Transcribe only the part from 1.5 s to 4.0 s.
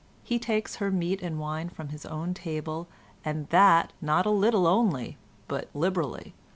from his own table, and that